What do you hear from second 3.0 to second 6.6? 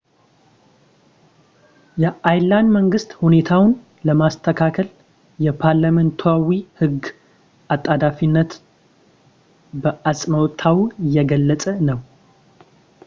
ሁኔታውን ለማስተካከል የፓርላሜንታዊ